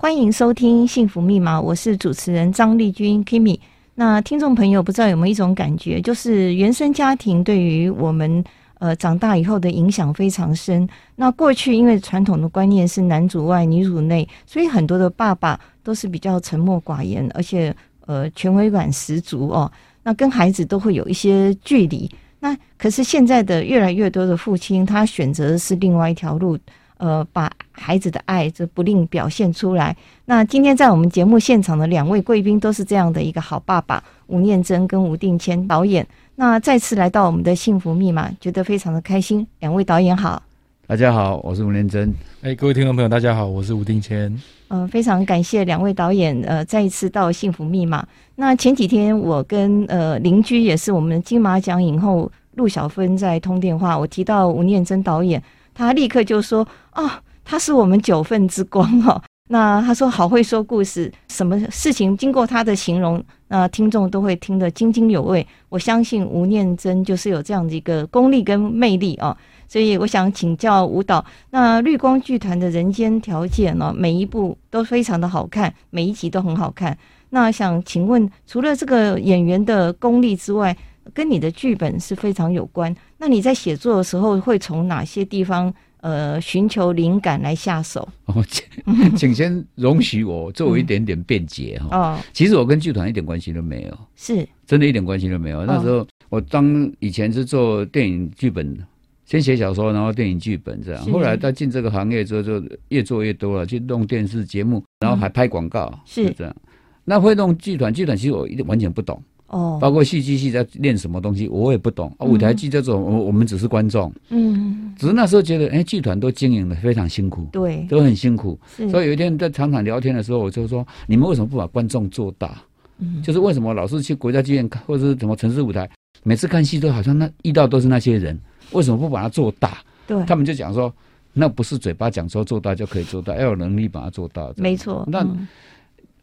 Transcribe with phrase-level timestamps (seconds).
[0.00, 3.58] 欢迎收听《幸福密码》，我是主持人张丽君 Kimi。
[3.96, 8.44] 那听众朋友不知道有没有一种感觉，就是原生家庭对于我们
[8.78, 10.88] 呃长大以后的影响非常深。
[11.16, 17.74] 那过去因为传统的观念是男主外女主内，所以很多的爸爸都是比较沉默寡言，而且
[18.06, 19.68] 呃权威感十足哦。
[20.04, 22.08] 那跟孩子都会有一些距离。
[22.38, 26.56] 那可是现在的越来越多的父亲，他选择的是另外一条路，
[26.98, 29.96] 呃，把孩子的爱这不吝表现出来。
[30.26, 36.06] 那今天在我们节目现场的两位贵宾都是这样的一个好爸爸，吴念真跟吴定谦导演。
[36.36, 39.46] 那再次来到我们的幸福密码，觉得非常的开心。
[39.60, 40.42] 两位导演好。
[40.86, 42.14] 大家好，我是吴念真。
[42.42, 44.32] 哎，各位听众朋友，大家好，我是吴定谦。
[44.68, 48.06] 嗯、呃，非常感谢两位导演，呃，再一次到幸福密码。
[48.36, 55.42] 那前几天我跟呃邻居也是我们金马奖影后陆小芬在通电话，我提到吴念真导演，
[55.78, 57.08] 他立刻就说：“哦，
[57.44, 59.22] 他是我们九份之光哦。
[59.50, 65.46] ”那他说好会说故事，什么事情经过他的形容，那听众都会听得津津有味。
[65.70, 69.34] 我相信吴念真就是有这样的一个功力跟魅力哦。
[69.66, 76.98] 所以我想请教吴导，那绿光剧团的人间条件呢，每一部都非常的好看，每一集都很好看。
[77.30, 80.76] 那想请问，除了这个演员的功力之外，
[81.14, 82.94] 跟你的剧本是非常有关。
[83.16, 85.72] 那你在写作的时候会从哪些地方？
[86.00, 88.08] 呃，寻求灵感来下手。
[88.26, 88.64] 哦，请
[89.18, 91.98] 请先容许我做一点点辩解哈。
[91.98, 95.66] 哦，其实我跟剧团一点关系都没有，是，真的一点关系都没有。
[95.66, 98.78] 那时候我当以前是做电影剧本，
[99.24, 101.04] 先写小说，然后电影剧本这样。
[101.06, 106.56] 后来他进这个行业之后，就越做越多了，去弄电视节目，然后还拍广告，是这样。
[107.04, 109.20] 那会弄剧团，剧团其实我一点完全不懂。
[109.48, 112.14] 哦，包括戏剧系在练什么东西，我也不懂。
[112.18, 114.12] 嗯、舞台剧这种，我我们只是观众。
[114.28, 118.58] 嗯，只是那时候觉得，哎，剧团都经营的非常辛苦，对，都很辛苦。
[118.90, 122.62] 所以有一天在常常聊天的时候，我就说，你们为什么不把观众做大？
[122.98, 125.88] 嗯，就是为什么老是去国家剧院看，或者是什么城市舞台，
[126.24, 128.38] 每次看戏都好像那遇到都是那些人，
[128.72, 129.78] 为什么不把它做大？
[130.06, 130.92] 对，他们就讲说，
[131.32, 134.46] 那不是嘴巴讲说做大就可以做大，要有能力把它做大。
[134.58, 135.20] 没错，那。
[135.20, 135.48] 嗯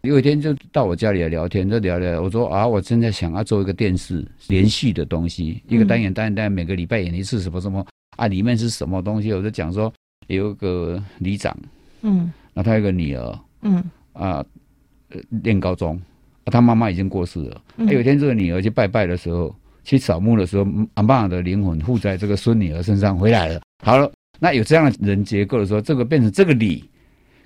[0.05, 2.21] 有一天就到我家里来聊天，就聊聊。
[2.21, 7.85] 我说啊，我正在想要做一个电视连续的东西，一个单元单元单元，每个礼拜演一次，什么什么
[8.15, 9.33] 啊，里面是什么东西？
[9.33, 9.91] 我就讲说
[10.27, 11.57] 有一个里长，
[12.03, 13.83] 嗯，那他有个女儿，嗯
[14.13, 14.45] 啊，
[15.43, 15.99] 念高中，
[16.43, 17.61] 啊，他妈妈已经过世了。
[17.77, 23.61] 嗯、有一天这个女儿去拜拜的时候，去扫墓的时候，阿嬷的灵魂附在这个孙女儿身上回来了。
[23.83, 26.83] 好了，那有这样的人结构的时候，这个变成这个里。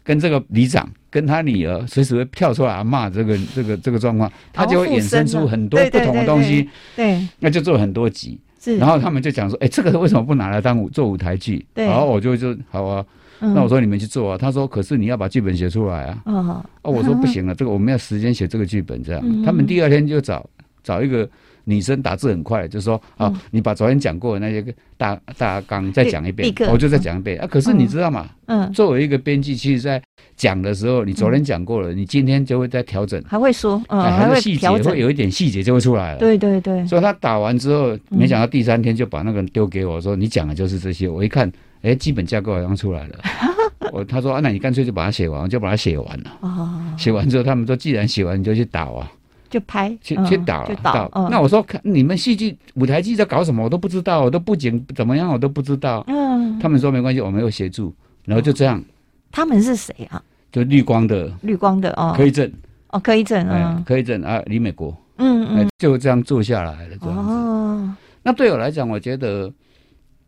[0.02, 6.70] 跟这个里长跟他女儿随时会跳出来骂这个这个这个状况，他就会衍生出很多不同的东西。
[6.96, 8.40] 对，那就做很多集。
[8.60, 13.06] 是，然后他们就讲说：“哎，这个为什么不拿来当做舞台剧？”对，然后我就就好啊。
[13.40, 14.38] 那我说你们去做啊。
[14.38, 19.02] 他说：“可是你要把剧本写出来啊。”哦，哦，我说不行了，这个我们要时间写这个剧本。
[19.04, 20.48] 这样，他们第二天就找
[20.84, 21.30] 找一个。
[21.70, 28.28] 女生打字很快，就说：“啊，你把昨天讲过的那些个大大纲再讲一遍，我就再讲一遍啊。”可是你知道吗？
[28.48, 30.02] 嗯，作为一个编辑，其实在
[30.36, 36.18] 讲的时候，你昨天讲过了，你今天就会再调整，还会说，嗯，还会细节会有一点细节就会出来了。
[36.18, 36.86] 对对对。
[36.88, 41.52] 所以他打完之后，没想到第三天就把那个丢给我说：“你讲的就是这些。”我一看，
[41.84, 43.20] 哎，基本架构好像出来了。
[43.94, 46.82] 我他说：“啊，那你干脆就把它写完，就把它写完了。”哦。
[46.98, 49.12] 写完之后，他们说：“既然写完，你就去打啊。”
[49.50, 51.28] 就拍，去去导了，导。
[51.30, 56.04] 那我说，看你们戏剧舞台剧在搞什么，我都不知道，我都不仅怎么样，我都不知道。
[56.08, 57.94] 嗯，他们说没关系，我们有协助，
[58.26, 58.84] 然后就这样。
[59.32, 60.22] 他们是谁啊？
[60.52, 62.52] 就绿光的，绿光的哦，柯一正
[62.90, 67.32] 哦，柯一正啊，柯一正啊，李美国，嗯嗯，就这样做下来了，这样子。
[67.32, 69.52] 哦，那对我来讲，我觉得，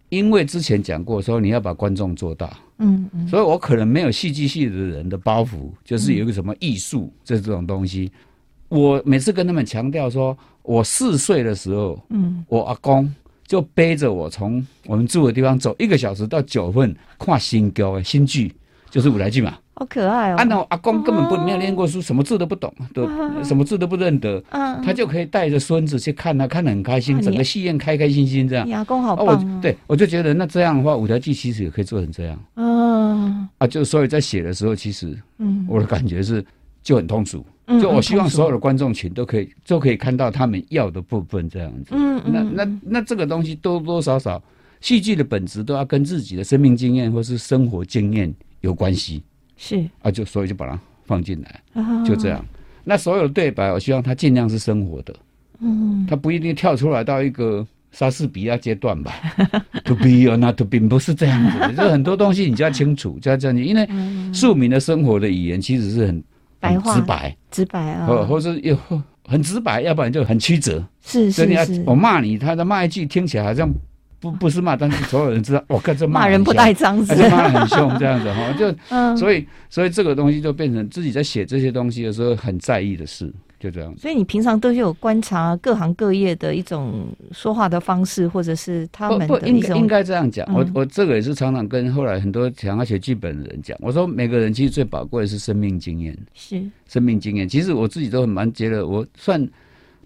[0.10, 8.12] 因为之前讲过说你要把观众做大，嗯嗯，所以我可能没有戏剧系的人的包袱，就是有一个什么艺术这这种东西。
[8.72, 13.14] 我每次跟他们强调说，我四岁的时候，嗯，我阿公
[13.46, 18.54] 就背着我从我们住的地方走一个小时到九份看新剧新剧，
[18.90, 19.58] 就是舞台剧嘛。
[19.74, 20.36] 好可爱哦！
[20.38, 23.10] 按照阿公根本不没有念过书，什么字都不懂， 都
[23.44, 28.66] 什么字都不认得，嗯，他就可以带着孙子去看他，看得很开心，整个戏院开开心心这样。
[28.66, 29.26] 你阿公好棒！
[29.26, 32.40] 我对我就觉得那这样的话，舞台剧其实也可以做成这样。
[32.56, 36.46] 嗯，啊，就所以在写的时候，其实，嗯，我的感觉是
[36.84, 37.44] 就很通俗。
[37.80, 41.92] 就我希望所有的观众群都可以都可以看到他们要的部分这样子。
[41.92, 44.42] 嗯，那那那这个东西多多少少，
[44.82, 49.22] 戏剧的本质都要跟自己的生命经验或是生活经验有关系。
[49.58, 52.44] 是啊，就所以就把它放进来，就这样。
[52.84, 55.16] 那所有的对白，我希望它尽量是生活的。
[55.60, 59.14] 嗯，它不一定跳出来到一个莎士比亚阶段吧，
[59.86, 63.88] to be or not to be 不是这样子的，就很多东西你就要清楚，就要这样子，因为
[64.34, 66.24] 庶民的生活的语言其实是很
[66.62, 68.78] 白话、直白、直白啊，或或是又
[69.28, 70.82] 很直白，要不然就很曲折。
[71.04, 73.70] 是是是，我骂你，他的骂一句听起来好像
[74.20, 78.72] 不不是骂，但是所有人知道， 我跟这骂人不带脏字，骂得很凶，这样子哈，就
[79.18, 83.34] 所以所以这个东西就变成自己在写这些东西的时候很在意的事。
[83.62, 90.44] 就这样，所以你平常都是有观察各行各业的一种说话的方式，或者是他们的一种应该这样讲。
[90.50, 97.48] 嗯、我我这个也是常常跟后来很多想要写剧本的人讲，我说每个人其实最宝贵的是生命经验，是生命经验。
[97.48, 99.48] 其实我自己都很蛮觉得，我算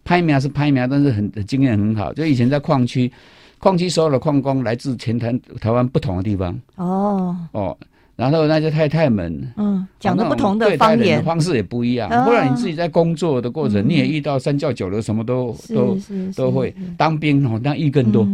[0.04, 2.12] 拍苗是拍苗，但是很经验很好。
[2.12, 3.10] 就以前在矿区，
[3.58, 6.60] 矿区所有的矿工来自全台台湾不同的地方。
[6.75, 7.78] 哦哦。
[8.15, 11.21] 然后那些太太们，嗯，讲的不同的方言。
[11.21, 12.07] 方式也不一样。
[12.23, 15.97] 不然你自己在工作的过程，你也遇到三教九流，什么都都
[16.35, 16.73] 都会。
[16.97, 18.25] 当兵哦，当役更多。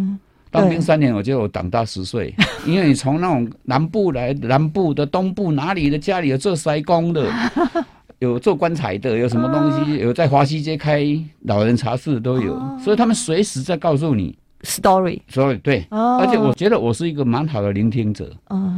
[0.52, 2.32] 当兵三年，我觉得我长大十岁，
[2.68, 7.28] 因为你从那种南部来，南部的、东部哪里的家里有做筛工的，
[8.20, 11.04] 有做棺材的，有什么东西，有在华西街开
[11.46, 14.38] 老人茶室都有，所以他们随时在告诉你。
[14.62, 18.32] Story，story 对，而且我觉得我是一个蛮好的聆听者，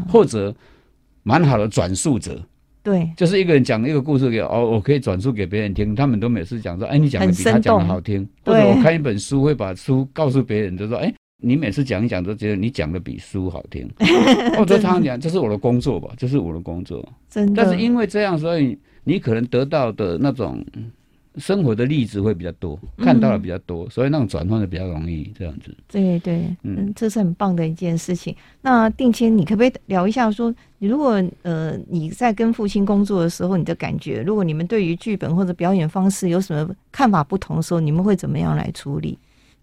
[0.08, 0.56] 或者。
[1.24, 2.40] 蛮好的转述者，
[2.84, 5.96] 对，就是一个人讲一个故事给我哦，我可以转述给别人听。
[5.96, 8.28] 他们都每次讲说，哎，你讲的比他讲的好听。
[8.46, 13.90] 或者我看一本书，会把书告诉别人，就说，哎，你每次讲一讲都觉得你讲的比书好听。
[14.60, 17.08] 我就常常讲，这是我的工作吧，这是我的工作。
[17.30, 17.64] 真的。
[17.64, 20.64] 但是因为这样，所以你可能得到的那种。
[21.38, 25.76] 生活的例子会比较多，看到的比较多，嗯、所以那种转换的比较容易，这样子。
[25.88, 28.36] 对对，嗯，这是很棒的一件事情。
[28.62, 39.18] 那定谦，你可不可以聊一下说，说你如果呃你在跟父亲工作的时候，你的感觉，如果你们对于剧本或者表演方式有什么看法不同的时候，你们会怎么样来处理？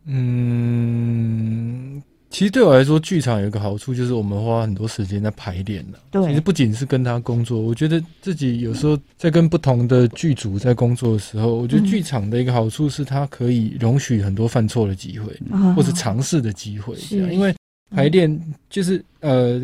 [0.07, 2.03] 嗯。
[2.31, 5.99] 其实对我来说，剧场有一个好处，就是我们花很多时间在排练了。
[6.13, 16.95] 对，其实不仅是跟他工作，我觉得自己有时候在跟不同的剧组在工作的时候，我觉得剧场的一个好处是，它可以容许很多犯错的机会，嗯、或是尝试的机会。
[17.11, 17.53] 这样，因为
[17.91, 18.41] 排练
[18.71, 19.61] 就是呃，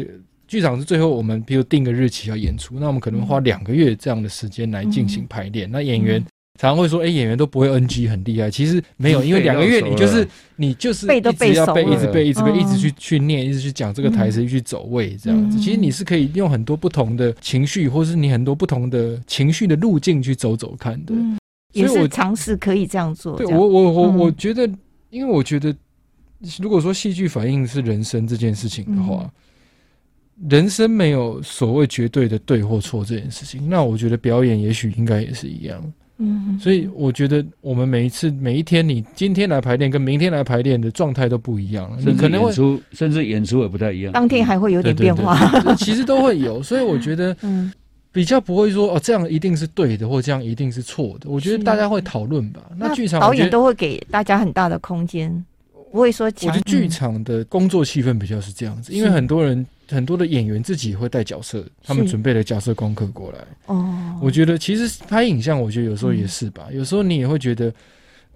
[0.48, 5.70] 剧场是最后我们比如定个日期要演出，那我们可能花两个月这样的时间来进行排练。
[5.70, 6.20] 那演员。
[6.58, 8.50] 常常会说，哎、欸，演员都不会 NG，很厉害。
[8.50, 10.26] 其实没有，因为两个月你就是
[10.56, 15.58] 你就是一直要背，一直背，一直背，一直去去念，一直去讲这个台词，去走位这样子。
[15.58, 21.14] 其实你是可以用很多不同的情绪，或是你很多不同的情绪的路径去走走看的。
[21.74, 23.36] 所以我尝试可以这样做。
[23.36, 24.66] 对我，我，我，我觉得，
[25.10, 25.74] 因为我觉得，
[26.58, 29.30] 如果说戏剧反映是人生这件事情的话，
[30.48, 33.68] 人生没有所谓绝对的对或错这件事情。
[33.68, 35.82] 那我觉得表演也许应该也是一样。
[36.18, 45.36] 嗯，所以我觉得我们每一次每一天，你今天来排练跟明天来排练的状态都不一样，你可能演出，甚至演出也不太一样，当天还会有点变化，
[45.76, 46.62] 其实都会有。
[46.62, 47.70] 所以我觉得， 嗯，
[48.12, 51.28] 比较不会说哦，这样一定是对的，或这样一定是错的。
[51.28, 52.62] 我觉得大家会讨论吧。
[52.78, 55.44] 那剧场导演都会给大家很大的空间，
[55.92, 56.26] 不会说。
[56.26, 59.66] 我觉得剧场的工作气氛比较是这样子，因为很多人。
[59.88, 63.38] 很多的演员自己会带角色，他们准备了角色功课过来。
[63.66, 66.68] 哦，我觉得其实拍影像，我觉得有时候也是吧。
[66.72, 67.72] 有时候你也会觉得，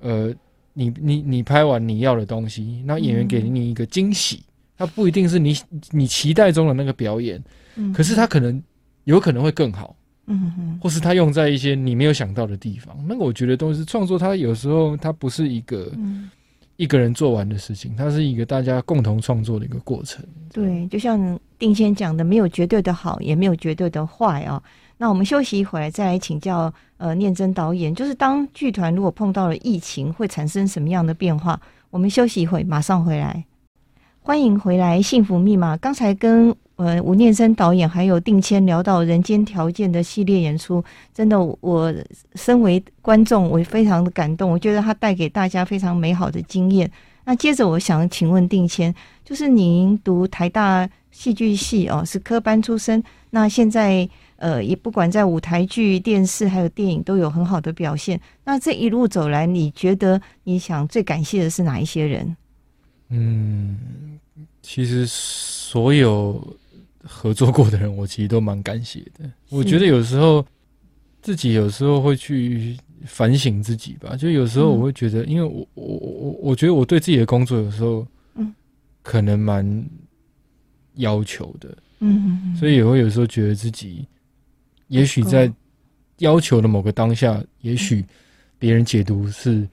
[0.00, 0.35] 呃，
[0.73, 4.43] 你你你拍完你要的东西，那演员给你一个惊喜，
[4.76, 5.56] 他不一定是你
[5.91, 7.43] 你期待中的那个表演，
[7.93, 8.62] 可是他可能
[9.05, 12.97] 有可能会更好，嗯哼，或是他用在一些你没有想到的地方。
[13.09, 15.92] 那个我觉得都是创作，它有时候它不是一个。
[16.80, 20.25] 一个人做完的事情，它是一个大家共同创作的一个过程。
[20.50, 24.62] 对，就像定先讲的，没有绝对的好，也没有绝对的坏啊。
[24.96, 31.60] 那我们休息一会儿，再来请教呃念真导演，就是当剧团如果碰到了疫情，会产生什么样的变化？
[31.90, 33.44] 我们休息一会，马上回来。
[34.30, 35.75] 欢迎回来，《幸福密码》。
[35.80, 40.80] 刚才跟呃，吴念真导演还有定谦聊到《人间条件》的系列演出，
[41.12, 41.92] 真的，我
[42.37, 44.49] 身为观众，我非常的感动。
[44.49, 46.88] 我觉得他带给大家非常美好的经验。
[47.25, 48.94] 那接着，我想请问定谦，
[49.25, 53.02] 就是您读台大戏剧系哦，是科班出身。
[53.30, 58.20] 那现在呃，也不管在舞台剧、电视还有电影都有很好的表现。
[58.44, 62.37] 那这一路走来，你觉得你想最感谢的是哪一些人？
[63.11, 64.19] 嗯，
[64.62, 66.57] 其实所有。
[67.02, 69.25] 合作过的人，我其实都蛮感谢的。
[69.49, 70.45] 我觉得有时候
[71.23, 72.76] 自己有时候会去
[73.07, 74.14] 反省自己吧。
[74.14, 78.55] 就有时候我会觉得，因为我我我我觉得我对自己的工作有时候，嗯，
[79.02, 79.64] 可能蛮
[80.97, 84.07] 要求的，嗯，所以也会有时候觉得自己，
[84.88, 85.50] 也许在
[86.19, 88.05] 要求的某个当下，也许
[88.59, 89.67] 别人解读是，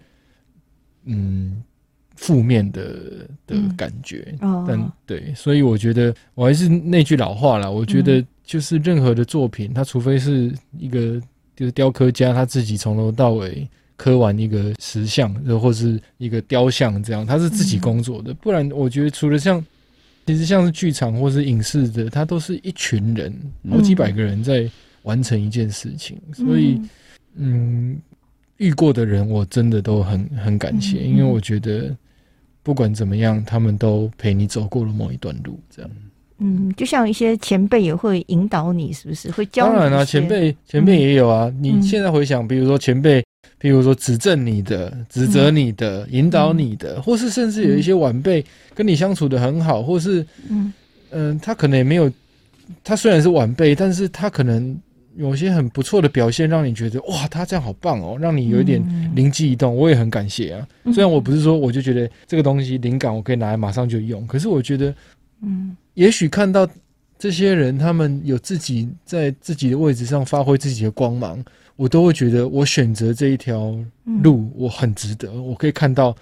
[1.03, 1.62] 嗯，
[2.17, 2.86] 负面的
[3.47, 4.36] 的感觉。
[4.41, 11.21] 嗯、但对，所以我觉得我还是那句老话啦，我觉得就是任何的作品，它除非是一个
[11.55, 19.65] 就是雕刻家他自己从头到尾刻完一个石像，或是一个雕像这样，他是自己工作的，不然我觉得除了像。
[20.25, 23.33] 其实像是剧场或是影视的，它都是一群人，
[23.71, 24.69] 好几百个人在
[25.03, 26.81] 完成一件事情，嗯、所以，
[27.36, 27.97] 嗯，
[28.57, 31.95] 遇过的人我真的都很很感谢，嗯、因为我觉得
[32.67, 35.89] 不管怎么样，他们都陪你走过了某一段路，这样。
[36.39, 39.74] 嗯，就像一些前辈也会引导你，是不是会教你？
[39.74, 41.47] 当然啊，前辈前辈也有啊。
[41.47, 43.24] 嗯、你现在回想，比如说前辈。
[43.59, 48.45] 比如说指正你的、指责你的、嗯、引导你的，或是甚至有一些晚辈
[48.75, 50.71] 跟你相处的很好，或是嗯
[51.09, 52.12] 嗯、呃，他可能也没有，
[52.83, 54.77] 他虽然是晚辈，但是他可能
[55.17, 58.81] 有些很不错的表现，让你觉得哇，他这样好棒哦，让你有一点
[59.15, 59.75] 灵机一动。
[59.75, 60.67] 我也很感谢啊。
[60.93, 64.93] 虽然我不是说我就觉得这个东西灵感我可以拿来马上就用，可是我觉得
[65.41, 66.67] 嗯，也许看到
[67.19, 71.43] 这些人他们有自己在自己的位置上发挥自己的光芒。
[71.75, 73.71] 我都会觉得，我选择这一条
[74.24, 75.31] 路，我很值得。
[75.31, 76.15] 我可以看到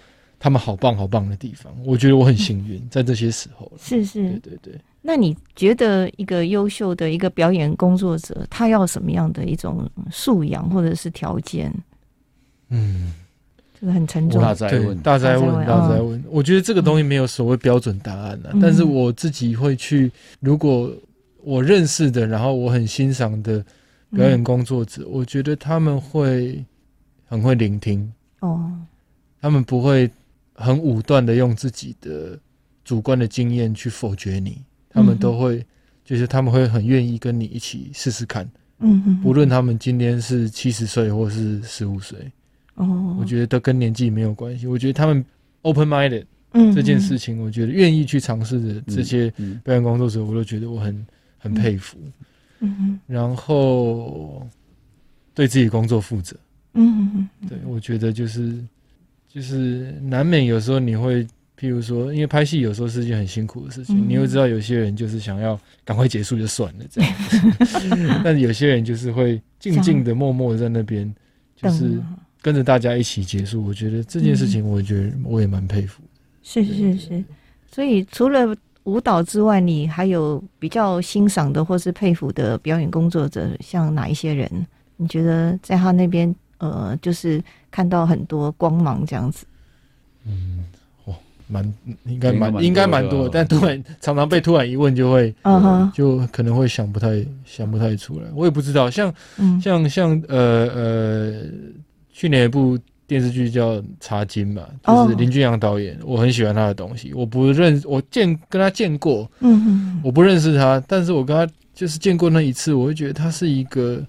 [0.46, 3.72] 他们好棒好棒的地方，我觉得我很幸运，在这些时候。
[3.80, 4.80] 是是，对对对。
[5.02, 11.74] 那你觉得一个优秀的一个表演工作者，他要什么样的一种素养或者是条件？
[12.70, 13.12] 嗯，
[13.80, 14.40] 这个很沉重。
[14.40, 16.24] 大灾问，大灾问，大灾问。
[16.30, 20.94] 我觉得这个东西没有所谓标准答案的，但是我自己会去，如果
[21.44, 23.66] 我认识的，然后我很欣赏的。
[24.12, 26.64] 表演工作者，我觉得他们会
[27.26, 28.72] 很会聆听哦，
[29.42, 30.10] 他们不会
[30.56, 32.40] 很武断的用自己的
[32.84, 35.64] 主观的经验去否决你，他们都会，
[36.04, 42.32] 就是他们会很愿意跟你一起试试看，嗯哼，不论他们今天是七十岁或是十五岁，
[42.76, 45.24] 哦，我觉得都跟年纪没有关系，我觉得他们
[45.62, 49.30] open minded，嗯，这件事情，我觉得愿意去尝试的这些
[49.64, 51.06] 表演工作者，我都觉得我很
[51.38, 51.98] 很佩服。
[52.62, 54.48] 嗯，然后
[55.34, 56.38] 对自己工作负责。
[56.74, 58.64] 嗯，对，我觉得就是
[59.36, 61.22] 就是难免有时候你会，
[61.60, 71.14] 譬如说，因为拍戏有时候是一件很辛苦的事情，你会知道有些人就是想要赶快结束就算了这样， 但有些人就是会静静的、默默的在那边，
[71.58, 72.02] 就是
[72.42, 73.66] 跟着大家一起结束。
[73.66, 76.02] 我觉得这件事情，我觉得我也蛮佩服。
[76.42, 77.24] 是是是，
[77.70, 78.56] 所以除了。
[78.86, 84.48] 舞蹈之外，你还有比较欣赏的或是佩服的表演工作者，像哪一些人？
[84.98, 89.46] 你觉得在他那边，呃，就是看到很多光芒这样子？
[90.26, 90.66] 嗯，
[91.06, 91.16] 哇，
[91.48, 91.74] 蛮
[92.06, 98.26] 应该蛮应该蛮多，但突然常常被突然一问，就会，嗯哼，就可能会想不太想不太出来。
[98.34, 99.14] 我也不知道，像
[99.62, 101.42] 像像呃呃，
[102.12, 102.78] 去年一部。
[103.08, 107.14] 电视剧叫《茶金》嘛，就是林俊阳导演，我很喜欢他的东西。
[107.14, 114.04] 我不认，我见跟他见过，嗯哼，我不认识他，但是我跟他就是见过那一次，我会觉得他是一个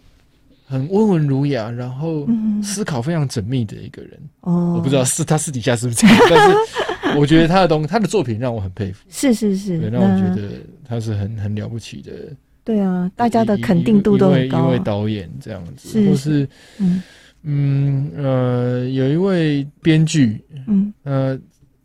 [0.66, 2.26] 很温文儒雅，然后
[2.62, 4.18] 思考非常缜密的一个人。
[4.40, 9.04] 哦，我不知道是他私底下是不是这样，但是我觉得他的东西，他的作品让我很佩服。
[9.08, 10.48] 是是是，对，让我觉得
[10.84, 12.12] 他是很很了不起的。
[12.64, 14.68] 对啊，大家的肯定度都很高。
[14.68, 17.02] 一位导演这样子，或是嗯。
[17.48, 21.38] 嗯呃，有一位编剧，嗯呃，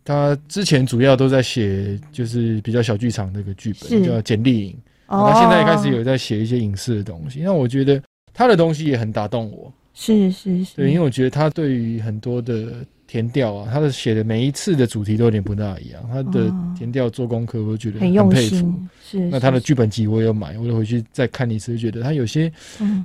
[0.03, 4.75] 他之前主要都在写就是比较小剧场的一个剧本，叫简莉颖。
[5.07, 7.41] 他现在也开始有在写一些影视的东西。
[7.43, 8.01] 那我觉得
[8.33, 9.71] 他的东西也很打动我。
[9.93, 16.01] 是是是，对，因为我觉得他对于很多的填调啊，他的写的每一次的主题都有点不大一样。
[16.09, 18.73] 他的填调做功课，我觉得很佩服。
[19.03, 22.51] 是，那他的剧本集我也有买，我就回去再看一次，觉得他有些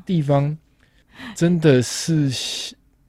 [0.04, 0.56] 地方。
[1.34, 2.30] 真的是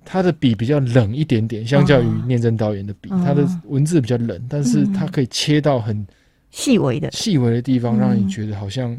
[0.05, 6.07] 他的笔比较冷一点点，相较于念真导演的笔，他的文字比较冷，但是他可以切到很
[6.49, 8.97] 细微的细微的地方，让你觉得好像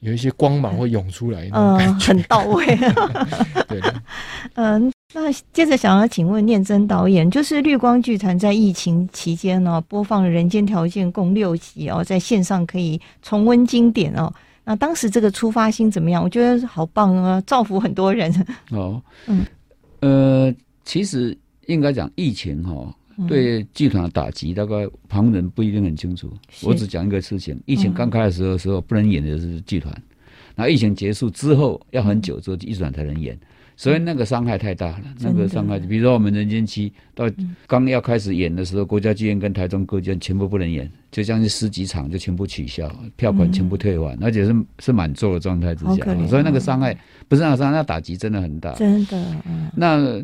[0.00, 2.66] 有一些光芒会涌出来那种感觉，很到位。
[3.68, 4.02] 对的，
[4.54, 14.32] 嗯，那接着想要请问念真导演，就是绿光剧团在疫情期间呢，播放了《人间条件》共六集哦，在线上可以重温经典哦。
[14.64, 16.22] 那当时这个出发心怎么样？
[16.22, 18.32] 我觉得好棒啊，造福很多人。
[18.70, 19.44] 哦，嗯，
[20.00, 20.54] 呃，
[20.84, 22.94] 其实应该讲疫情哈、哦，
[23.28, 26.32] 对剧团的打击，大概旁人不一定很清楚。
[26.62, 29.92] 我只讲一个事情：疫情刚开始的时候，不能演的是剧团，
[30.54, 33.38] 然后疫情结束之后，要很久之后剧团才能演。
[33.76, 37.24] 所以那个伤害太大了，那个伤害，比如说我们《人间七》到
[37.66, 46.94] 刚要开始演的时候，国家剧院跟台中歌剧院全部不能演，就将近十几场就全部取消，票款全部退还，而且是是满座的状态之下，所以那个伤害
[47.26, 49.36] 不是那个伤害，那打击真的很大，真的。
[49.74, 50.22] 那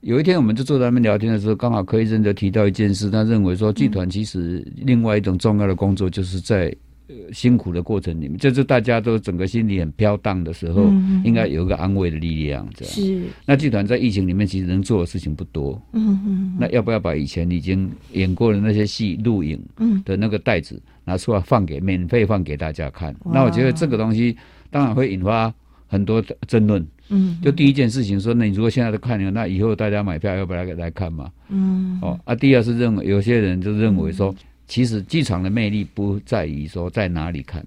[0.00, 6.74] 有一天，我们就坐在那边聊天的时候，刚好柯医生就提到一件事，他认为说，剧团其实另外一种重要的工作，就是在
[7.08, 10.84] 呃辛苦的过程里面，就是大家都整个心里很飘荡的时候，
[11.24, 12.68] 应该有一个安慰的力量。
[12.76, 13.22] 这样是。
[13.44, 15.80] 那剧团在疫情里面其实能做的事情不多。
[15.92, 16.56] 嗯嗯。
[16.60, 19.60] 那要不要把以前已经演过的那些戏录影
[20.04, 23.12] 的那个袋子拿出来放给免费放给大家看？
[23.24, 24.36] 那我觉得这个东西
[24.70, 25.52] 当然会引发
[25.88, 26.86] 很多争论。
[27.10, 31.30] 嗯，就第一件事情说，那你如果现在都看了，那以后大家买票要不要来来看嘛？
[31.48, 34.34] 嗯，哦啊，第二是认为有些人就认为说，
[34.66, 37.64] 其实剧场的魅力不在于说在哪里看，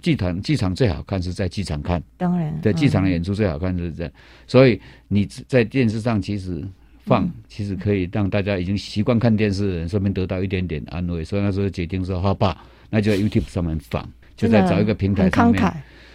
[0.00, 4.12] 剧场剧场最好看是在剧场看，当然，在，剧场的演出最好看就是这样。
[4.46, 6.66] 所以你在电视上其实
[7.04, 11.22] 放，其实可以让大家已经习惯看电视的人，顺便得到一点点安慰。
[11.22, 15.62] 所以那时候决定说，好吧，那就在 YouTube 上面放，就在找一个平台上面。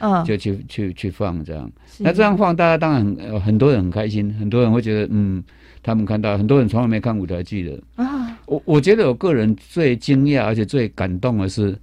[0.03, 5.41] 嗯，就去去去放这样，那这样放，大家当然很很多人很开心，很多人会觉得，嗯，
[5.81, 8.37] 他们看到很多人从来没看舞台剧的啊。
[8.45, 11.73] 我我觉得我个人最惊讶而且最感动的是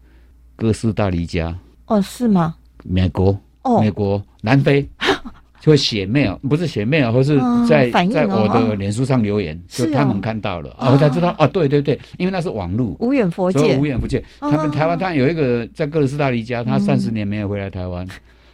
[0.54, 1.56] 哥斯达黎加。
[1.86, 2.54] 哦，是吗？
[2.84, 4.86] 美国，哦，美国，南非。
[5.60, 7.38] 就会写 mail，不是写 mail，或是
[7.68, 14.00] 在在我的脸书上留言，就他们看到了啊，我才知道啊，对对对，因为那是网络，无远弗届，无远。
[14.40, 18.06] 他们台湾，他有一个在哥斯达黎加，他三十年没有回来台湾，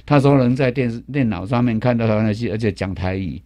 [0.04, 3.40] 他说能在电视电脑上面看到台湾的戏，而且讲台语，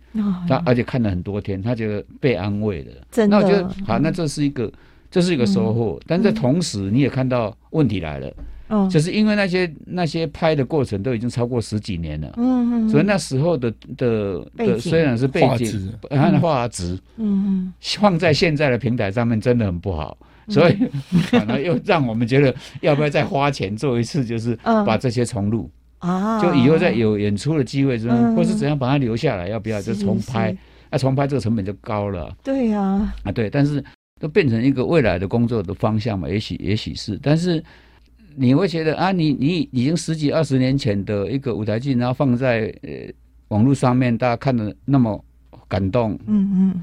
[0.49, 2.93] 他而且看了很多天，他觉得被安慰了。
[3.11, 4.73] 真的，那我觉得好，那这是一个
[5.11, 8.33] 这是一个收获，但在同时你也看到问题来了。
[8.71, 20.17] 哦，就是因为那些那些拍的过程都已经超过十几年了，嗯嗯，所以那时候的的的虽然是背景，它的画质，嗯嗯，放在现在的平台上面真的很不好，
[20.49, 20.77] 所以
[21.33, 25.69] 反而又让我们觉得要不要再花钱做一次，就是把这些重录。
[25.99, 27.99] 啊，就以后再有演出的机会，
[28.37, 29.83] 或是怎样把它留下来，要不要？
[29.83, 30.57] 就重拍？
[30.91, 33.85] 那重拍这个成本就高了，对呀，啊对，但是
[34.21, 37.63] 都变成一个未来的工作的方向嘛，也许也许是，但是。
[38.41, 42.91] 你会觉得啊，你你已经十几二十年前的一个舞台剧，然后放在呃
[43.49, 45.23] 网络上面，大家看的那么
[45.69, 46.83] 感动，嗯嗯，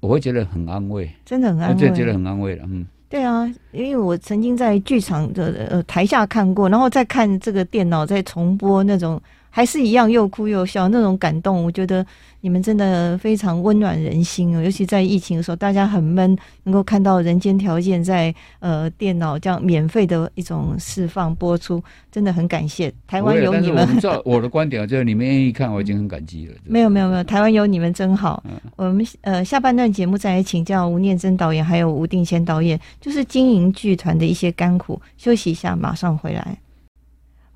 [0.00, 9.22] 我会觉得很安慰，真的很安慰，就觉得很安慰了，嗯，对啊，因为我曾经在剧场的呃台下看过，然后再看这个电脑在重播那种。
[9.54, 12.04] 还是一样又哭又笑那种感动，我觉得
[12.40, 14.62] 你们真的非常温暖人心哦。
[14.62, 23.86] 尤其在疫情的时候，大家很闷，能够看到《人间条件》在呃电脑这样免费的一种释放播出，真的很感谢台湾有你们。
[24.02, 26.54] 我， 我的观点就是你们愿意看，我已经很感激了。
[26.64, 28.42] 没有没有没有，台湾有你们真好。
[28.46, 34.98] 嗯、我们呃下半段节目再来请教吴念真导演还有吴定谦导演，就是经营剧团的一些甘苦。
[35.18, 36.56] 休息一下，马上回来。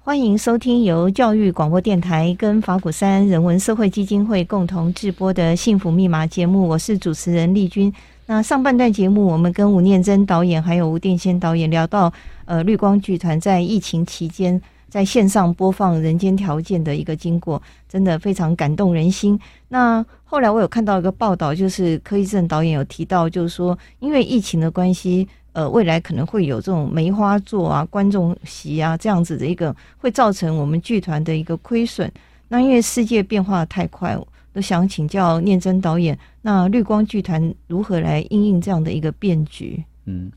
[0.06, 7.92] 欢迎收听由教育广播电台跟法鼓山人文社会基金会共同制播的《幸福密码》节目，我是主持人丽君。
[8.26, 12.12] 那上半段节目，我们跟吴念真导演还有吴定先导演聊到，
[12.44, 19.36] 呃，绿光剧团在疫情期间在线上播放《人间条件》的一个经过，真的非常感动人心。
[19.70, 25.26] 那后来我有看到一个报道，就是柯一正导演有提到，就是说因为疫情的关系。
[25.56, 32.12] 呃，未来可能会有这种梅花座啊、观众席啊这样子的一个，会造成我们剧团的一个亏损。
[32.46, 39.82] 那因为世界变化太快，我都想请教念真导演，那绿光剧团如何来应应这样的一个变局？
[40.04, 40.30] 嗯，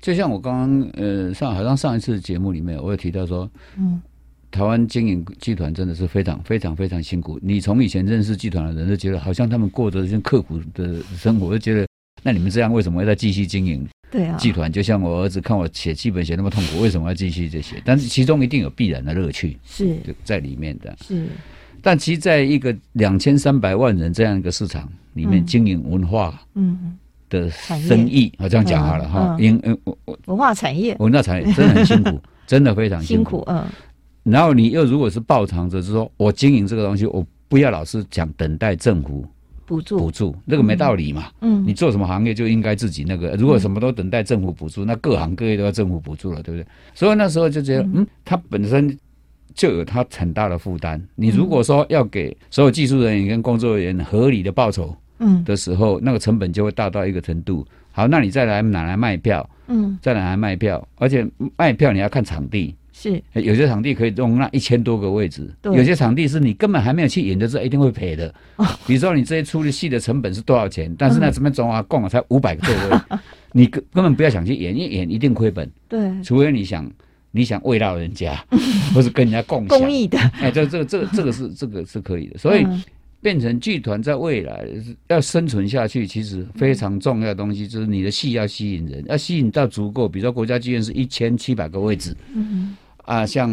[0.00, 4.02] 就像我刚刚呃上好像上一次节目里面，我有提到说，嗯，
[4.50, 7.38] 台湾经营剧团真的是非常非常非常辛苦。
[7.40, 11.86] 你从以前认识剧团的人就觉得，好像他们过着一些刻苦的生活，就觉得
[12.22, 13.86] 那你们这样为什么要再继续经营？
[14.10, 17.80] 对啊，剧团就像我儿子看我写剧本写那么痛苦，为什么要继续这些？
[17.84, 20.96] 但是其中一定有必然的乐趣，是就在里面的。
[21.00, 21.28] 是，
[21.80, 33.44] 但其实在一个两千三百万人这样一个市场里面经营文化，嗯的生意，我这样讲好了哈，因嗯我我文化产业，文化产业真的很辛苦， 真的非常辛苦。
[33.46, 33.64] 嗯，
[34.24, 39.24] 然后你又如果是抱长着，是说我经营这个东西，我不要老是讲等待政府。
[39.70, 41.30] 补助补助，那个没道理嘛。
[41.42, 43.36] 嗯，你做什么行业就应该自己那个。
[43.36, 46.66] 如果什么都等待政府补助，那各行各业都要政府补助了，对不对？
[46.92, 48.98] 所以那时候就觉得，嗯，他本身
[49.54, 51.00] 就有他很大的负担。
[51.14, 57.64] 你如果说要给所有技术人员跟工作人员合理的报酬，嗯，的时候，那个成本就会大到一个程度。
[57.92, 61.24] 好，那你再来拿来卖票，嗯，再拿来卖票，而且
[61.56, 62.74] 卖票你要看场地。
[63.00, 68.28] 是，有些场地可以容纳一千多个位置，有些场地是你根本还没有去演的时候一定会赔的。
[68.56, 70.94] 哦、 比如说你这些出的戏的成本是多少钱？
[70.98, 73.18] 但是那这边总啊共才五百个座位，嗯、
[73.52, 75.66] 你根根本不要想去演，一演一定亏本。
[75.88, 76.90] 对，除非你想
[77.30, 78.34] 你想慰劳人家，
[78.94, 80.18] 或是跟人家共享公益的。
[80.38, 82.36] 哎，这这个这个这个是这个是可以的。
[82.36, 82.66] 所以
[83.22, 84.66] 变成剧团在未来
[85.08, 90.06] 要生存下去，其实非常重要的东西就是你的戏要吸引人，要吸引到足够。
[90.06, 92.76] 比如说国家剧院是一千七百个位置，嗯
[93.10, 93.50] 啊，像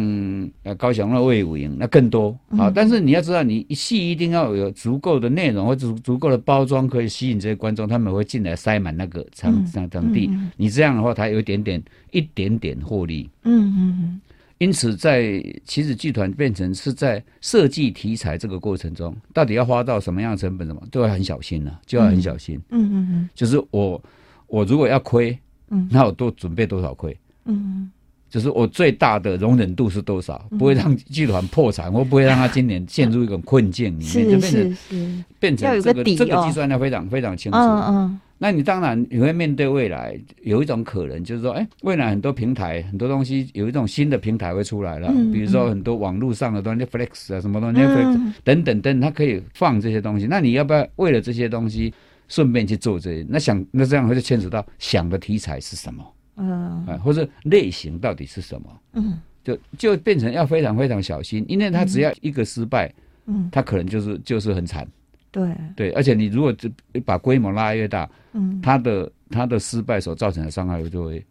[0.62, 2.30] 呃高雄的魏武营那更多。
[2.56, 10.30] 好，但是你要知道，你戏一定要有足够的内容或足足够的包装，可以吸引这些观众，他们会进来塞满那个场场场地。
[10.56, 13.28] 你这样的话，他有一点点一点点获利。
[13.42, 14.20] 嗯嗯嗯。
[14.58, 22.60] 因此，在其实剧团变成是在设计题材这个过程中，到底要花到什么样的成本，什么都要很小心了，就要很小心。
[22.70, 24.00] 嗯嗯嗯，就是我
[24.46, 25.36] 我如果要亏，
[25.70, 27.16] 嗯，那我多准备多少亏？
[27.44, 27.90] 嗯，
[28.28, 37.58] 就是我最大的容忍度是多少，不会让剧团破产， 我不会让他今年陷入一种困境里面，就变成变成这个这个计算要非常非常清楚。
[37.58, 38.20] 嗯嗯。
[38.40, 50.26] 那你当然你会面对未来有一种可能，就是说，哎，未来很多平台很多东西有一种新的平台会出来了，比如说很多网络上的东西，Netflix 啊什么东西，Netflix 等等等，它可以放这些东西。
[50.30, 51.92] 那你要不要为了这些东西
[52.28, 53.26] 顺便去做这些？
[53.28, 56.04] 那想那这样会就牵扯到想的题材是什么？
[56.38, 58.80] 嗯，啊，或者类型到底是什么？
[58.94, 62.92] 嗯，就就变成要非常非常小心，因为他只要一个失败，
[63.26, 64.86] 嗯，他可能就是就是很惨。
[65.30, 65.52] 对。
[65.76, 66.70] 对，而且你如果就
[67.04, 71.26] 把规模拉越大，嗯，他的他的失败所造成的伤害就会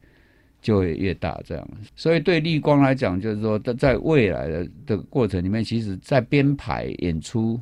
[0.62, 1.67] 就会越大，这样。
[1.96, 7.60] 所以对立光来讲，就是说，在在未来的的过程里面，其实在编排演出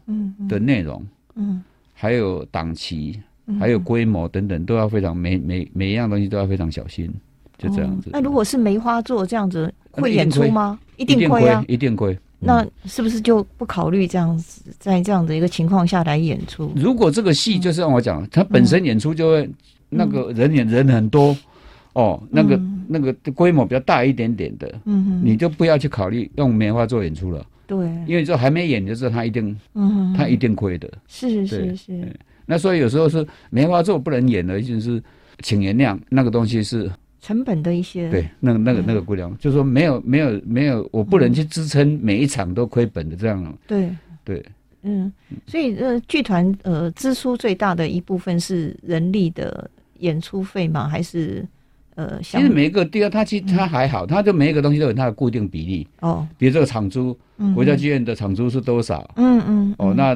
[0.50, 1.06] 的内容，
[1.36, 7.12] 嗯，嗯还有档期，嗯、还有规模等等，都要非常每每每一样东西都要非在这样
[7.58, 8.10] 就这样子。
[8.12, 10.80] 那如果是梅花座这样子，会演出吗？
[10.98, 12.18] 一定亏啊，一定亏。
[12.40, 16.72] 那是不是就不考虑这样子，在这样的一个情况下来演出？
[16.76, 19.50] 如果这个戏就是让我讲，它本身演出就会
[19.90, 21.36] 那个人演人很多
[21.94, 27.44] 哦，那个那个规模比较大一点点的，嗯，你就不要去考虑用梅花做演出了。
[27.66, 30.88] 对，因为这还没演，就是他一定，嗯，他一定亏的。
[31.08, 32.16] 是是是。
[32.46, 35.02] 那所以有时候是梅花座不能演的，就是
[35.42, 36.92] 请原谅，那个东西是。
[37.26, 43.58] 成本的一些对，那个那个那个估量，嗯、就是说没有没有没有，我不能去支撑每一场都亏本的这样。
[43.66, 43.90] 对
[44.24, 44.46] 对，对
[44.84, 45.12] 嗯，
[45.48, 50.88] 所以呃，剧团呃支出最大的一部分是人力的演出费吗？
[50.88, 51.44] 还是？
[51.96, 55.88] 呃，其实每一个地方，它其实它还好，它就每一个东西都有它的固定比例。
[56.02, 57.18] 哦，比如这个场租，
[57.54, 59.10] 国家剧院的场租是多少？
[59.16, 59.76] 嗯嗯。
[59.78, 60.14] 哦，那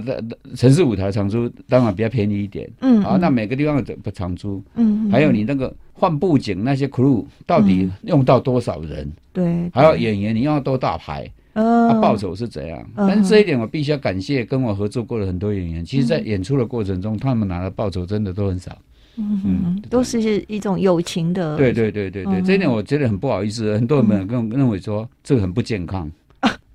[0.55, 2.69] 城市舞台场租当然比较便宜一点。
[2.81, 3.03] 嗯。
[3.03, 9.09] 啊，那每个地方的场租，嗯，还有你那个换布景那些 crew 到底用到多少人？
[9.31, 9.69] 对。
[9.73, 11.29] 还有演员，你用到多大牌？
[11.53, 12.85] 呃，报酬是怎样？
[12.95, 15.83] 但是这一点我必须要感谢跟我合作过的很多演员。
[15.83, 18.77] 其实，在演出的过程中，他们拿的报酬真的都很少。
[19.19, 21.57] 嗯嗯，都是一种友情的。
[21.57, 26.09] 对对对对对，这一点我觉得很不好意思，很多人跟我认为说这个很不健康，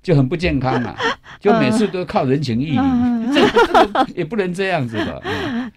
[0.03, 0.95] 就很不健康啊，
[1.39, 2.79] 就每次都靠人情义理，
[3.33, 5.19] 这个也不能这样子吧。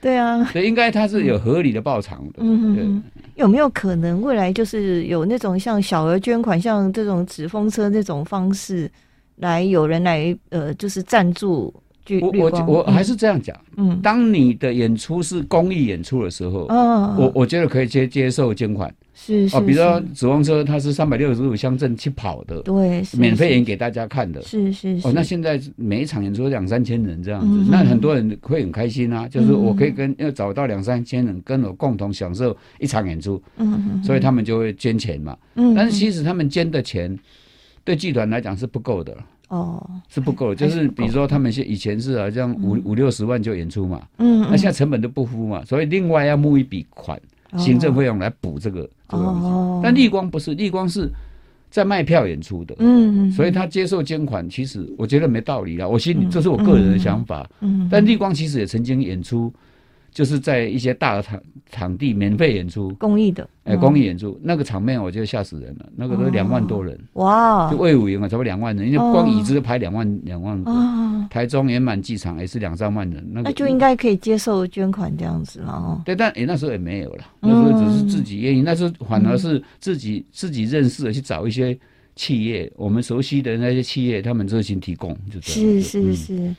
[0.01, 2.35] 对啊，所以应该他是有合理的报偿的。
[2.41, 3.03] 嗯嗯，
[3.37, 8.91] 有没有可能未来就是有那种像小额捐款，像这种纸风车这种方式，
[9.37, 11.73] 来有人来呃，就是赞助？
[12.21, 37.17] 我我我还是这样讲，嗯，当你的演出是公益演出的时候，嗯，我我觉得可以接接受捐款，是哦，比如说纸风车，它是三百六十五乡镇去跑的，对，免费演给大家看的，是是哦，那现在每一场演出两三千人这样子，那很多人会很开心啊，就是我可以跟要找到两三千人跟我共同享受一场演出，嗯，所以他们就会捐钱嘛，嗯，但是其实他们捐的钱
[37.85, 39.17] 对剧团来讲是不够的。
[39.49, 47.21] 哦，是不够，就是比如说他们现以前是啊，这样五五六十万就演出嘛，嗯，那现在成本都不敷嘛，所以另外要募一笔款，
[47.57, 49.81] 行政费用来补这个这个东西。
[49.83, 51.11] 但立光不是，立光是
[51.71, 59.53] 在卖票演出的，嗯，所以他接受捐款，其实我觉得没道理啊，我心里这是我个人的想法，嗯，但立光其实也曾经演出。
[60.13, 61.41] 就是在一些大的场
[61.71, 65.89] 场地免费演出，公益的，哎，公益演出那个场面，我觉得吓死人了。
[65.95, 67.71] 那个都两万多人，哇！
[67.71, 70.73] 就魏武营啊，差不多两万人，因为光椅子就排两万两万个。
[71.31, 76.01] 台中圆满剧场也是两三万人，那就应该可以接受捐款这样子了哦。
[76.05, 81.79] 对，但哎，那时候也没有了，那时候只是自己愿意，那时候反而是自己自己认识的去找一些
[82.17, 85.83] 企业，我们熟悉的那些企业，他们热心提供，就这样。
[85.83, 86.55] 是是是。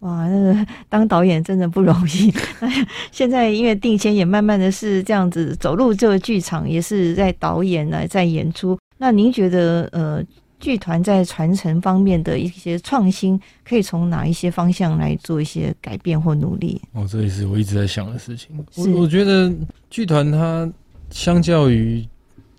[0.00, 2.32] 哇，那个当导演真的不容易。
[3.12, 8.78] 现在因为定谦也慢慢的是这样子走入这个剧场，也是在导演来在演出。
[8.96, 10.24] 那您觉得呃，
[10.58, 16.80] 剧团在传承方面的一些创新，可以从哪一些方向来做一些改变或努力？
[16.92, 18.48] 哦，这也是我一直在想的事情。
[18.70, 19.52] 是我我觉得
[19.90, 20.70] 剧团它
[21.10, 22.02] 相较于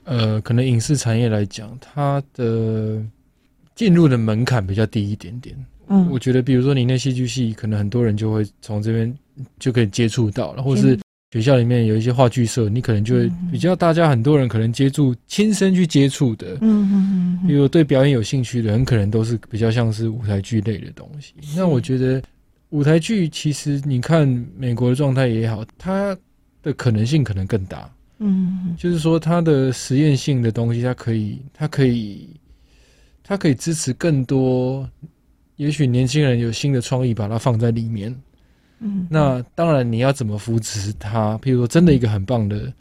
[0.03, 3.01] 呃，可能影视产业来讲，它的
[3.73, 5.55] 进入的门槛比较低一点点。
[5.91, 9.13] 嗯，我觉得比如说你那戏剧系，可能很多人就会从这边
[9.59, 10.97] 就可以接触到了，或是
[11.31, 21.33] 学校里面有一些话剧社，你可能就会比较大家很多人可能接触亲身去接触的，嗯嗯嗯，比如对表演有兴趣的，很可能都是比较像是舞台剧类的东西。
[21.55, 22.21] 那我觉得
[22.69, 24.27] 舞台剧其实你看
[24.57, 26.17] 美国的状态也好，它
[26.63, 27.89] 的可能性可能更大。
[28.19, 32.29] 嗯，就是说它的实验性的东西，它可以，它可以，
[33.23, 34.87] 它可以支持更多。
[35.61, 38.13] 也许年轻人有新的创意，把它放在里面。
[38.79, 41.37] 嗯，那当然你要怎么扶持它？
[41.37, 42.73] 譬如说，真的一个很棒的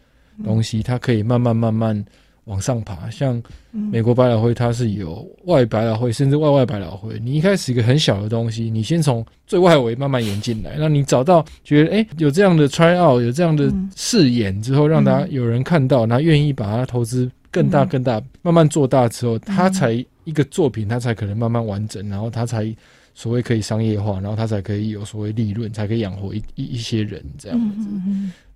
[0.42, 2.04] 东西，它可以慢慢慢慢。
[2.44, 3.40] 往上爬，像
[3.70, 7.16] 美国百老汇，它是有外百老汇，甚至外外百老汇。
[7.22, 22.72] 你一开始一个很小的东西，你先从最外围慢慢演进来，那你找到觉得哎、欸、有这样的 try out，有这样的视野之后，让大家有人看到，然后愿意把它投资更大更大，慢慢做大之后，它才一个作品，它才可能慢慢完整，然后它才
[23.12, 27.58] 所谓可以商业化，然后它才可以有所谓利润，才可以养活一一一些人这样。
[27.78, 27.88] 子。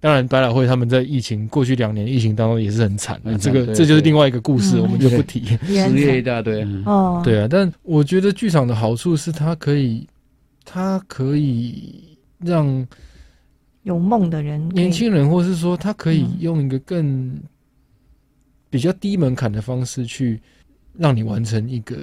[0.00, 5.44] 当然，百老汇他们在疫情过去两年疫情当中也是很惨的，这个这就是另外一个故事，我们就不提。
[5.66, 7.48] 失业一大堆哦，对啊。
[7.50, 10.06] 但我觉得剧场的好处是，它可以，
[10.64, 12.86] 它可以让
[13.82, 17.38] 有梦的人、年轻人，或是说他可以用一个更
[18.70, 20.40] 比较低门槛的方式去
[20.96, 21.96] 让你完成一个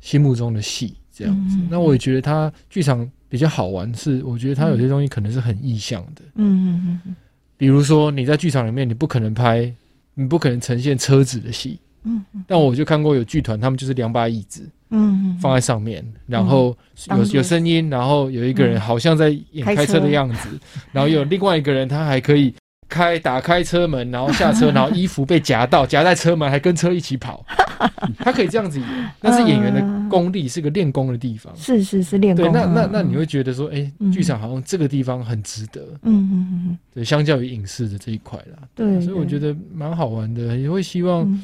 [0.00, 1.56] 心目中的戏，这样子。
[1.70, 6.22] 那我也觉得它剧场比较好玩，是我觉得它有些东西可能是很意向的。
[6.34, 7.16] 嗯嗯嗯。
[7.56, 9.72] 比如说你在剧场里面，你不可能拍，
[10.14, 16.76] 你不可能呈现车子的戏，嗯，但我就看过有剧团，他们就是两把椅子，嗯，放在上面，然后
[17.10, 20.48] 有有声音，然后有一个人好像在演开车的样子，
[20.92, 22.54] 然后有另外一个人他还可以。
[22.88, 27.44] 开打开车门，然后下车，然后衣服被夹到，夹在车门，还跟车一起跑。
[28.18, 31.54] 他可以这样子演，那是演员的功力，是个练功的地方。
[31.56, 32.44] 是是是练功。
[32.44, 35.80] 对，那那那你会觉得说，哎，剧场好像这个地方很值得。
[36.02, 36.78] 嗯嗯嗯。
[36.94, 38.66] 对，相较于影视的这一块啦。
[38.74, 39.00] 对。
[39.00, 41.42] 所以我觉得蛮好玩的，也会希望。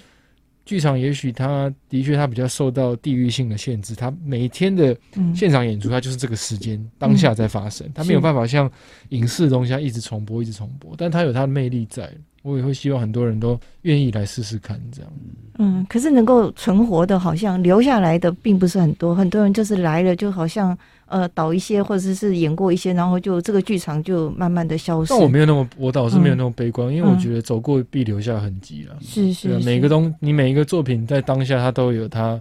[0.65, 4.97] 剧场也许它的确它比较受到地域性的限制，它每天的
[5.35, 8.71] 现场演出它就是这个时间、嗯、当下在发生，它没有办法像
[9.11, 12.11] 影视的东西它一直重播一直重播，但它有它的魅力在。
[12.45, 15.13] 我也会希望很多人都愿意来试试看这样。
[15.59, 20.79] 嗯，可是能够存活的，好像留下来的并不是很多，很多人就是来了就好像。
[21.07, 25.11] 呃，导一些或者是演过一些，然后就这个剧场就慢慢的消失。
[25.11, 28.97] 但我没有那么，我倒是没有那么悲观，嗯、因为我觉得走过必留下痕迹了。
[29.03, 32.41] 是是，是，每个东，你每一个作品在当下它都有它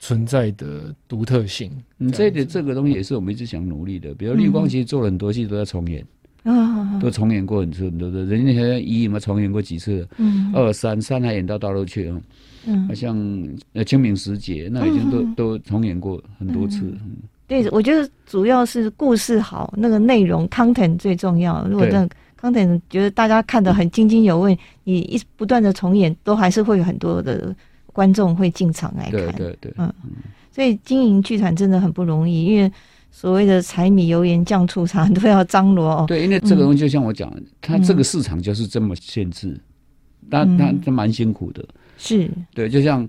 [0.00, 1.70] 存在的独特性。
[1.98, 4.12] 嗯，这点这个东西也是我们一直想努力的。
[4.12, 6.04] 比如绿光其实做了很多戏都在重演，
[6.50, 8.24] 嗯、都重演过很多很多的。
[8.24, 10.06] 人家现在一有没有重演过几次？
[10.16, 12.20] 嗯，二三三还演到大陆去啊。
[12.66, 13.16] 嗯，像
[13.72, 16.80] 呃清明时节那已经都、嗯、都重演过很多次。
[16.80, 21.66] 嗯对，我觉得主要是故事好，那个内容 content 最重要。
[21.66, 27.56] 如果那个 content 觉得大家看得很津津有味，你一不断的重演，都还是会有很多的
[27.86, 29.12] 观众会进场来看。
[29.12, 29.90] 对对对，嗯，
[30.52, 32.70] 所以经营剧团真的很不容易，因为
[33.10, 36.04] 所谓的柴米油盐酱醋茶都要张罗哦。
[36.08, 39.58] 对，因为这个东西就像我讲，它这个市场就是这么限制，
[40.30, 41.64] 但它它蛮辛苦的。
[41.96, 43.08] 是，对，就像。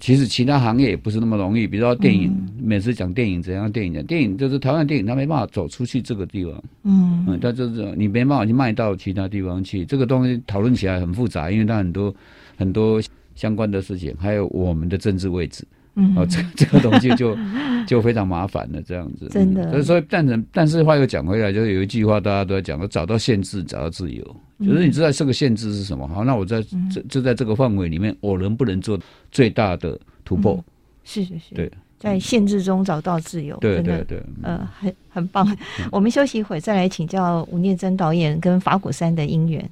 [0.00, 12.14] 其实其他行业也不是那么容易，比如说电影，嗯、每次讲电影怎样，电影讲电影就是台湾电影，它没办法走出去这个地方，嗯嗯，它就是你没办法去卖到其他地方去，这个东西讨论起来很复杂，因为它很多
[12.56, 13.02] 很多
[13.34, 15.62] 相关的事情，还有我们的政治位置。
[15.62, 15.76] 嗯，
[16.16, 17.36] 哦，这 这个东西就
[17.86, 19.28] 就非常麻烦了，这样子。
[19.28, 19.70] 真的。
[19.70, 24.24] 所以说，但是但是话又讲回来，就是有一句话大家都在讲，说找到限制，找到自由。
[24.60, 26.06] 就是你知道这个限制是什么？
[26.08, 28.98] 好，那我在这就在这个范围里面，我能不能做
[29.30, 30.64] 最大的突破？
[31.04, 31.54] 是是是。
[31.54, 33.56] 对，在限制中找到自由。
[33.58, 34.22] 对对对。
[34.42, 35.46] 呃，很很棒。
[35.90, 39.68] 我们休息一会，再来请教吴念真导演跟法鼓山的因缘。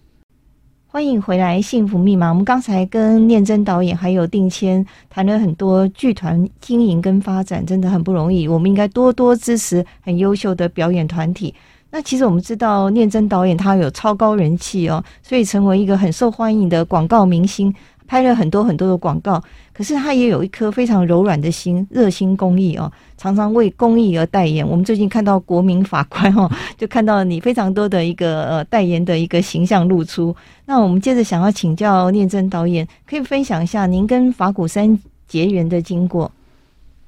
[0.93, 2.27] 欢迎回来，《幸福密码》。
[2.31, 8.49] 我们刚才跟念真导演还有定谦谈了很多剧团经营跟发展，真的很不容易。
[8.49, 11.55] 我们应该多多支持很优秀的表演团体。
[11.93, 17.73] 那其实我们知道，念真导演他有超高人气哦，所以成为一个很受欢迎的广告明星。
[18.09, 19.41] 拍了很多很多的广告，
[19.81, 24.69] 可是他也有一颗非常柔软的心，热心公益哦，常常为公益而代言。
[24.69, 30.37] 我们最近看到国民法官哦， 就看到你非常多的一个呃代言的一个形象露出。
[30.67, 36.31] 那我们接着想要请教念真导演，可以分享一下您跟法鼓山结缘的经过。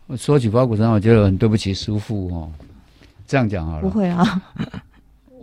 [0.07, 2.51] 我说起法鼓山，我觉得很对不起师父哦。
[3.27, 4.43] 这样讲好了，不会啊。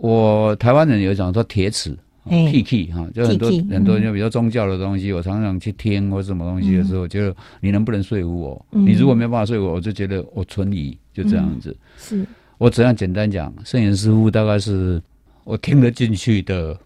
[0.00, 1.96] 我台湾人有讲说铁齿。
[2.28, 8.66] P K 哈，就很多很多，就比如宗教的东西，我常常去听或什么东西的时候，觉得你能不能说服我？
[8.70, 10.96] 你如果没有办法说服我，我就觉得我存疑。
[11.12, 11.76] 就这样子。
[11.98, 12.24] 是
[12.56, 15.02] 我怎样简单讲，圣严师父大概是
[15.42, 16.78] 我听得进去的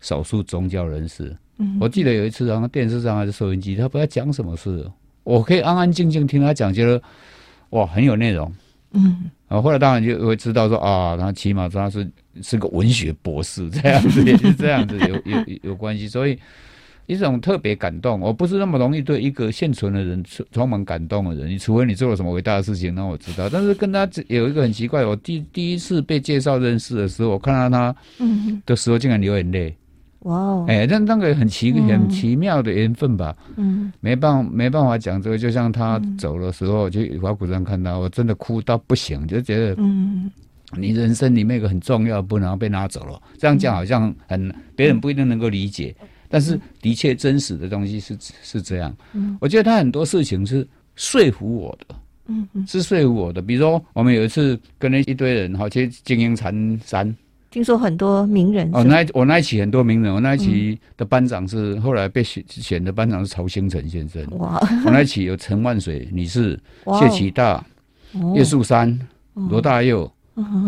[0.00, 1.36] 少数宗教人士。
[1.58, 4.90] 嗯，我记得有一次，然后电视上还是收音机，他不知道讲什么事，
[5.24, 7.00] 我可以安安静静听他讲，觉得
[7.70, 8.50] 哇很有内容。
[8.92, 12.10] 嗯，然后后来当然就会知道说啊，他起码他是
[12.42, 16.38] 是个文学博士，这样子也是这样子 有有有关系，所以。
[17.06, 23.48] 一种特别感动，我不是那么容易对一个现存的人充满感动的人，你除非你做了什么伟大的事情，让我知道。
[23.48, 27.96] 但是跟他有一个很奇怪，我第第一次被介绍认识的时候，我看到他
[28.64, 29.76] 的时候竟然流眼泪。
[30.20, 30.64] 哇哦！
[30.68, 33.34] 哎，那那个很奇很奇妙的缘分吧。
[33.56, 40.30] 嗯，没办法没办法讲这个，就像他走的时候，就华古上看到，我真的哭到不行，就觉得嗯，
[40.76, 43.20] 你人生里面一个很重要，不能被拿走了。
[43.38, 45.94] 这样讲好像很别人不一定能够理解。
[46.28, 48.94] 但是的确，真实的东西是是这样。
[49.14, 53.42] 嗯，我觉得他很多事情是说服我的，嗯嗯，是说服我的。
[53.42, 57.16] 比如说，我们有一次跟了一堆人哈去金鹰禅山，
[57.50, 64.24] 听说很多名人哦，那我那一期很多名人，我那一期的班长是后来被选选的班长是曹兴诚先生。
[64.38, 66.58] 哇，我那一期有陈万水女士、
[67.00, 67.64] 谢启大、
[68.34, 68.98] 叶树山、
[69.34, 70.10] 罗大佑、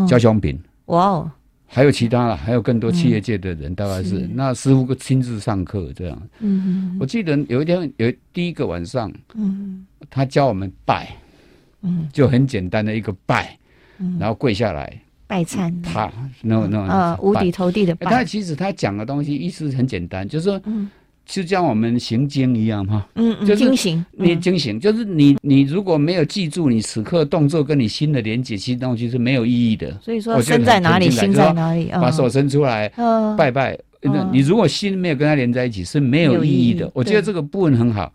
[0.09, 0.59] 焦雄平。
[0.87, 1.31] 哇哦。
[1.75, 4.29] 还有其他了，还有更多企业界的人，大概是。
[4.35, 6.23] 那师傅亲自上课这样。
[6.41, 11.17] 嗯，我记得有一天有第一个晚上，嗯，他教我们拜，
[11.81, 13.57] 嗯，就很简单的一个拜，
[13.97, 14.19] 嗯。
[14.21, 15.01] 然后跪下来
[15.33, 18.11] 拜忏，他那那呃五体投地的拜。
[18.11, 20.61] 他其实他讲的东西意思很简单，就是说。
[21.25, 29.97] 就像我们行经一样哈，嗯，嗯，就是经行，你经行，就是你你如果没有记住你此刻动作跟你心的连接，其实东西是没有意义的。
[30.03, 32.91] 所以说，身在哪里，心在哪里，把手伸出来，
[33.39, 33.79] 拜拜。
[34.03, 36.91] 那你如果心没有跟他连在一起，是没有意义的。
[36.93, 38.13] 我觉得这个部分很好，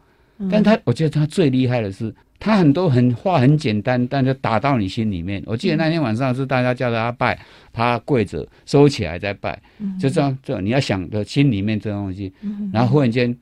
[0.52, 2.14] 但他我觉得他最厉害的是。
[2.40, 5.42] 他很多很话很简单，但就打到你心里面。
[5.46, 7.40] 我记得那天晚上是大家叫他拜，
[7.74, 9.60] 他跪着收起来再拜，
[10.00, 10.38] 就这样。
[10.44, 12.32] 这你要想的心里面这东西，
[12.72, 13.36] 然后忽然间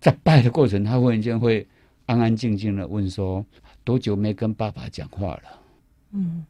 [0.00, 1.66] 在拜的过程，他忽然间会
[2.06, 3.44] 安安静静的问说
[3.84, 5.42] ：“多久没跟爸爸讲话了？”
[6.12, 6.44] 嗯，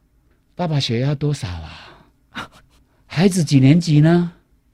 [0.54, 2.48] 爸爸血压多少啊？
[3.06, 4.30] 孩子几年级呢？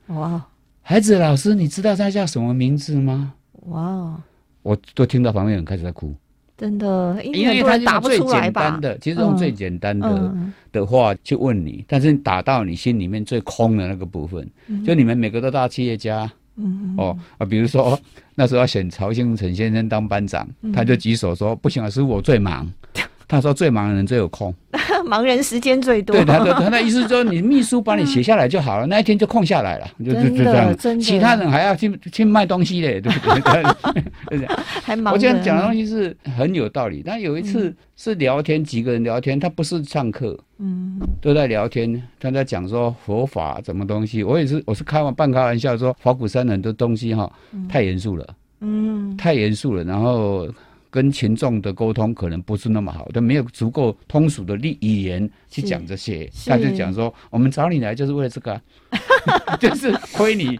[0.08, 0.44] 哇，
[0.82, 3.32] 孩子老师，你知道他叫什么名字吗？
[3.68, 4.20] 哇，
[4.60, 6.14] 我都听到旁边人开始在哭。
[6.56, 8.80] 真的，因为他打不出来吧？
[9.00, 17.98] 其实用最简单的、嗯、的话去问你，但是打到你心里面最空的那个部分，嗯、就你们每个都大企业家，嗯、哦啊，比如说
[18.36, 22.70] 那时候要选曹兴诚先生当班长，嗯、他就举手说：“不行啊，是我最忙。”
[23.34, 24.54] 他说：“最忙的人最有空，
[25.04, 31.00] 忙人时间最多。”对，他的他的意思是说，你秘书帮你写下来就好了，那一天就空下来了，就就就这样。
[31.00, 33.40] 其他人还要去去卖东西嘞，对不
[34.30, 34.46] 对？
[34.84, 35.12] 还忙。
[35.12, 37.02] 我这样讲的东西是很有道理。
[37.04, 44.22] 但有一次是聊天，几个人聊天，他不是上课，嗯，都在聊天，他在讲说佛法什么东西。
[44.22, 47.30] 我也是，我是开玩半开玩笑说，法鼓山很多东西哈，
[47.68, 48.26] 太严肃了，
[48.60, 50.48] 嗯，太严肃了，然后。
[50.94, 58.62] 跟群众的沟通可能不是那么好，他没有足够通俗的语言去讲这些，他就讲说我们找你来就是为了这个、啊，
[59.58, 60.56] 就是亏你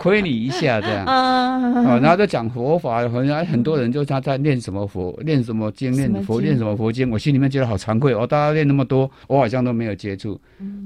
[0.00, 1.06] 亏你一下这样。
[1.06, 10.36] 啊，然后就讲佛法，好像很多人就他在念什么佛，念什么经，念佛，念什么佛经，我心里面觉得好惭愧哦，大家念那么多，我好像都没有接触，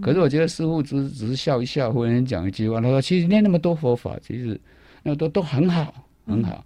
[0.02, 4.60] 可是我觉得师傅只只是笑一笑，忽然讲一句话，他说其实念那么多佛法，其实
[5.02, 5.94] 那都都很好，
[6.26, 6.62] 很好。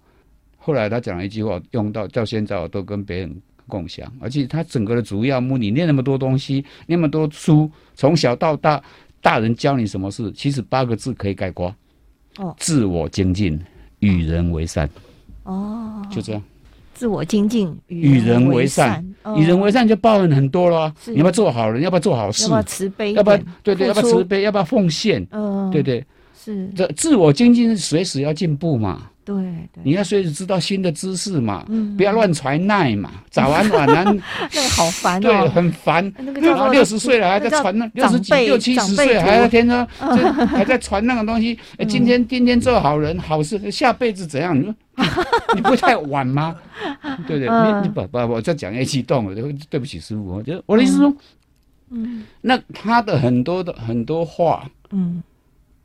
[0.65, 3.35] 后来他讲了一句话，用到到现在我都跟别人
[3.67, 4.11] 共享。
[4.19, 8.81] 而且他整个的主要目的，你念那么多东西，那么多书，从小到大，
[9.21, 11.71] 大人教你什么事，其实八个字可以概括：
[12.37, 13.61] 哦，自我精进，
[13.99, 14.89] 与人为善。
[15.43, 16.41] 哦，就这样，
[16.95, 19.05] 自我精进，与人为善，
[19.37, 20.91] 与人为善就包含很多了。
[21.05, 21.83] 你要不要做好人？
[21.83, 22.45] 要不要做好事？
[22.45, 23.13] 要不要慈悲？
[23.13, 23.87] 要不要对对？
[23.87, 24.41] 要不要慈悲？
[24.41, 25.23] 要不要奉献？
[25.29, 26.03] 嗯，对对，
[26.35, 29.11] 是这自我精进是随时要进步嘛。
[29.25, 29.35] 对，
[29.73, 34.05] 对，你要随时知道新的知识嘛，嗯、不要乱传耐嘛，早安晚安，
[34.53, 36.13] 那个好烦哦，对，很烦。
[36.19, 39.87] 那个六十岁了还在传那六十几、六七十岁还在天天
[40.47, 41.57] 还在传那个东西。
[41.79, 44.55] 哎，今天今天做好人好事，下辈子怎样？
[44.55, 44.75] 你 说
[45.55, 46.55] 你不太晚吗？
[47.27, 49.35] 对对，你你不不，我再讲一激动了，
[49.69, 51.11] 对不起师傅，我觉得我的意思说，
[51.89, 55.23] 嗯，那他的很多的很多话，嗯，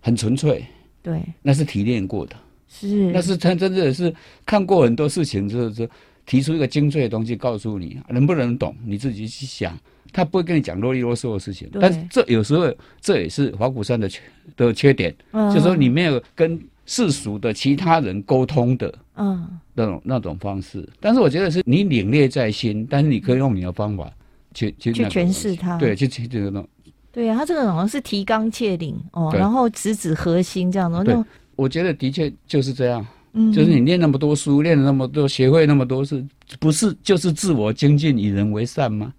[0.02, 0.62] 很纯粹，
[1.02, 2.36] 对，那是提炼过的。
[2.70, 4.14] 是，那是他真的是
[4.46, 5.90] 看过很多事情，就是
[6.24, 9.76] 提出一个精粹的东西告诉你，能不能懂你自己去想。
[10.12, 14.20] 他不会跟你讲啰里啰嗦的事情，但是这有时候这也是法鼓山的缺
[14.56, 20.88] 的缺点，嗯、就是说你没有跟世俗的其他人沟通的，嗯，那种那种方式。
[20.98, 24.10] 但是我觉得是你领略在心，但是你可以用你的方法
[24.52, 26.68] 去去去诠释它，对，去去这个东。
[27.12, 31.04] 对啊，他这个好像是提纲挈领哦，然后直指核心这样的。
[31.04, 31.14] 对，
[31.60, 33.06] 我觉得的确就是这样。
[33.32, 36.24] 嗯，就是你念那么多书，念了那么多，学会那么多事，
[36.58, 39.12] 不是就是自我精进，与人为善吗？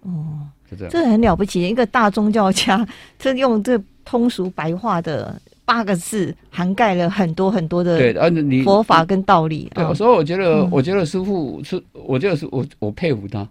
[0.00, 0.90] 哦，是这样。
[0.90, 2.84] 这很了不起，一个大宗教家，
[3.18, 9.70] 他用这通俗白话的八个字，涵盖了很多很多的对，而你佛法跟道理。
[9.74, 13.46] 对，所以我觉得，我觉得师傅是，我觉得是我我佩服他。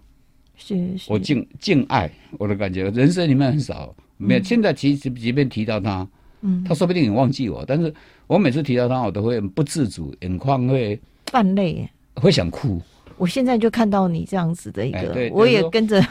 [0.56, 4.42] 是，是我敬敬爱我的感觉，人生里面很少没有。
[4.42, 6.06] 现在其实即便提到他，
[6.44, 7.92] 嗯，他说不定也忘记我，但是
[8.28, 12.80] 我每次提到他，我都会不自主，眼眶会泛泪，会想哭。
[13.16, 16.00] 我现在就看到你这样子的一个，我也跟着。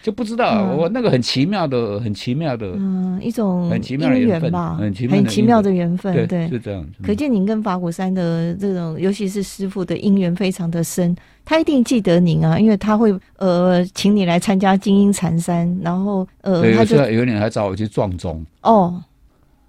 [0.00, 6.86] 就不知道我那个很奇妙的、很奇妙的，嗯，一种很奇妙的缘分吧，很奇妙的缘分，对，是这样。
[7.02, 11.14] 可见您跟法鼓山的这种，尤其是师父的因缘非常的深，
[11.44, 18.46] 他一定记得您啊，因为他会呃请你来参加金鹰禅山，然后呃，他就有点还找我去撞钟。
[18.62, 19.02] 哦，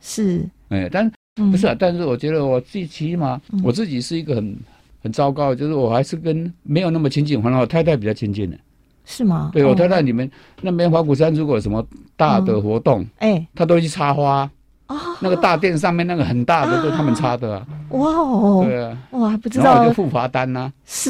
[0.01, 4.57] 是，哎，但不是啊，但是我觉得我自己起码我自己是一个很
[5.03, 8.57] 很糟糕，就是我还是跟没有那么亲近，反正我太太比较亲近的。
[9.05, 9.49] 是吗？
[9.51, 10.29] 对，我太太，你们
[10.61, 11.83] 那边花果山如果有什么
[12.15, 14.49] 大的活动，哎，她都会去插花。
[14.87, 17.67] 哦，那个大殿上面那个很大的都他们插的啊。
[17.89, 19.65] 哇哦，对啊，哇，不知道。
[19.65, 20.71] 然后就付罚单呐。
[20.85, 21.09] 是。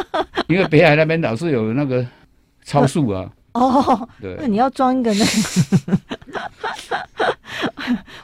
[0.48, 2.06] 因为北海那边老是有那个
[2.64, 3.30] 超速啊。
[3.54, 4.08] 哦。
[4.20, 4.36] 对。
[4.38, 5.30] 那你要装一个那个。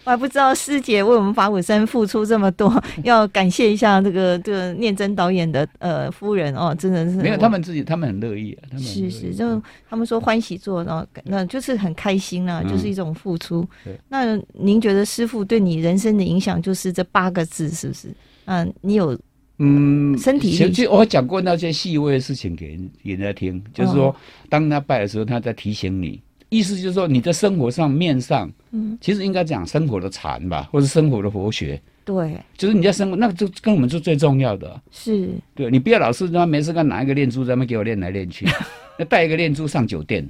[0.05, 13.67] 我还不知道师姐为我们法鼓山付出这么多， 要感谢一下这个这个念真导演的呃夫人哦，真的是没有他们自己，他们很乐意啊，他们是是，就他们说欢喜做，然后那就是很开心啊，就是一种付出。
[13.85, 18.09] 嗯、那您觉得师傅对你人生的影响就是这八个字，是不是？
[18.47, 19.17] 嗯，你有
[19.61, 20.73] 嗯身体力。
[20.73, 24.15] 其实我讲过那些细微的事情给给人家听，就是说，
[24.49, 26.21] 当他拜的时候，他在提醒你。
[26.49, 38.45] 意思就是说，你在生活上面上，嗯，其实应该讲生活的禅吧，或者生活的佛学，对，就是你在生活，那个就跟我们是最重要的，是，对，你不要老是他没事干拿一个念珠在那给我练来练去，
[38.99, 40.29] 那带一个念珠上酒店，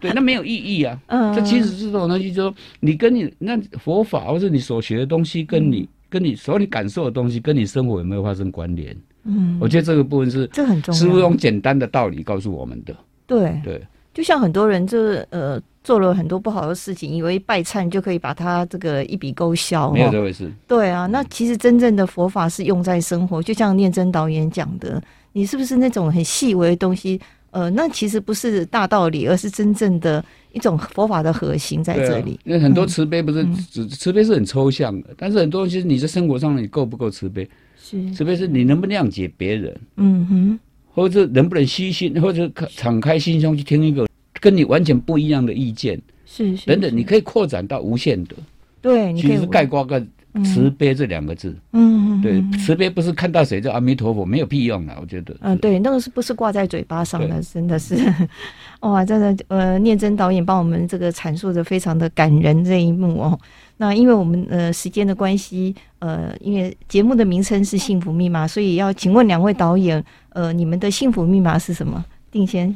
[0.00, 0.96] 对，那没有意义啊。
[1.08, 8.96] 嗯，这其实是这种东西，就是说你跟你那佛法或者你所学的东西，跟你、嗯、跟你所有你感受的东西，跟你生活有没有发生关联？
[9.24, 12.94] 嗯，我觉得这个部分是这很重要，师父用简单的道理告诉我们的。
[13.26, 13.82] 对对。
[14.14, 20.50] 就像很多人就是呃做了很多不好的事情，以为拜忏就可以把它这个一笔勾销，没有这回事。
[20.66, 25.02] 对啊，那其实真正的佛法是用在生活，就像念真导演讲的，
[25.32, 27.20] 你是不是那种很细微的东西？
[27.50, 32.38] 呃，那其实不是大道理，而是真正的一种佛法的核心在这里。
[32.44, 33.46] 那、啊、很多慈悲不是
[33.88, 37.48] 慈悲是很抽象的，但是很多东西你在生活上你够不够慈悲？
[37.82, 39.80] 是慈悲是你能不能谅解别人？
[39.96, 40.58] 嗯哼。
[40.92, 44.08] 或者能不能虚心，或者敞开心胸去听一个
[44.40, 48.34] 跟你完全不一样的意见，是，是等等，你可以扩展到无限的。
[48.80, 50.02] 对，其实概括个
[50.44, 51.54] 慈悲这两个字。
[51.72, 55.36] 嗯，对，慈悲不是看到谁叫阿弥陀佛，没有屁用啊，我觉得。
[55.40, 57.40] 嗯，对，那个是不是挂在嘴巴上的？
[57.42, 57.96] 真的是，
[58.80, 63.38] 哇，真的，呃，念真导演帮我们这个阐述的非常的感人这一幕哦。
[63.78, 72.04] 那因为我们呃时间的关系，呃，因为节目的名称是幸福密码，所以要请问两位导演，呃，你们的幸福密码是什么？
[72.30, 72.74] 定先。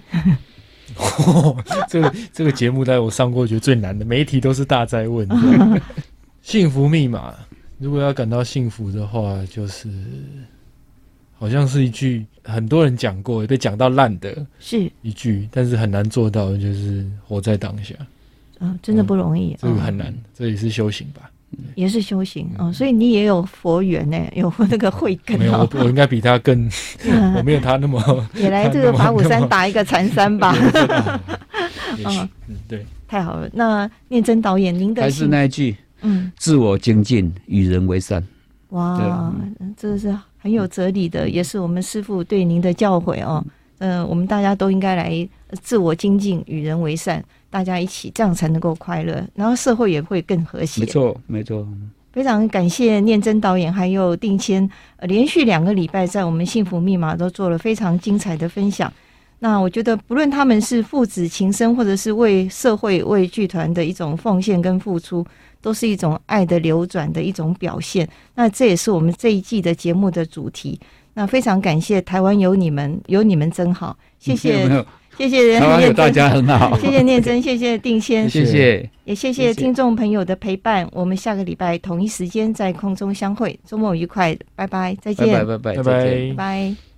[0.97, 1.57] 哦，
[1.89, 5.27] 这个这个节目在我上过，觉得最难的，每一题都是大灾问。
[6.43, 7.35] 幸福密码，
[7.81, 9.89] 如果要感到幸福的话，就是
[11.39, 17.95] 好像是一句很多人讲过，也被讲到烂的，是一句，但是很难做到，就是活在当下。
[18.61, 21.31] 嗯，真的不容易，这个很难，这也是修行吧？
[21.75, 25.39] 也是修行啊，所以你也有佛缘呢，有那个慧根。
[25.39, 26.71] 没有，我我应该比他更，
[27.37, 28.01] 我没有他那么。
[28.37, 30.55] 也来这个法鼓山打一个禅山吧。
[32.05, 32.29] 嗯，
[32.69, 33.49] 对，太好了。
[33.53, 38.23] 那念真导演，您的还是那一句，嗯，自我精进，与人为善。
[38.71, 39.33] 哇，
[39.77, 43.45] 这是很有哲理的，也是我们师父对您的教诲哦。
[43.79, 45.29] 嗯，我们大家都应该来
[45.63, 47.25] 自我精进，与人为善。
[47.49, 50.83] 大家一起，这样才能够快乐，然后社会也会更和谐。
[50.83, 51.67] 没错，没错。
[52.13, 58.93] 非常感谢念真导演还有定谦，呃，连续两个礼拜在我们幸福密码都做了非常精彩的分享。
[59.41, 65.27] 那我觉得，不论他们是父子情深，或者是为社会、为剧团的一种奉献跟付出，
[65.61, 68.09] 都是一种爱的流转的一种表现。
[68.35, 70.79] 那这也是我们这一季的节目的主题。
[71.15, 74.69] 那非常感谢台湾有你们，有你们真好，谢谢。
[75.19, 76.79] 谢谢念真，大家很好。
[76.79, 80.89] 谢谢念真，谢谢定先，谢谢，也谢谢听众朋友的陪伴。
[80.93, 86.90] 我们下个礼拜同一时间在空中相会，周末愉快，拜拜，再见，拜拜，拜拜，拜拜。